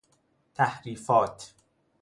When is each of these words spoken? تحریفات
تحریفات 0.53 1.53